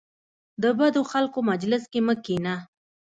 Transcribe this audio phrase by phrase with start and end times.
[0.61, 2.55] د بدو خلکو مجلس کې مه کینه.